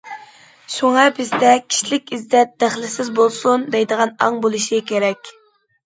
[0.75, 5.37] شۇڭا بىزدە‹‹ كىشىلىك ئىززەت دەخلىسىز بولسۇن›› دەيدىغان ئاڭ بولۇشى كېرەك.